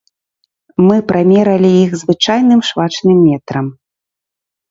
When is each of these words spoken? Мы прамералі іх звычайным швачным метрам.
Мы 0.87 0.95
прамералі 1.09 1.69
іх 1.83 1.91
звычайным 2.01 2.59
швачным 2.71 3.17
метрам. 3.27 3.65